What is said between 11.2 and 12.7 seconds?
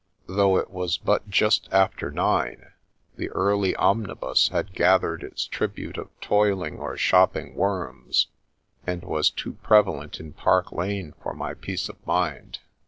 for my peace of mind.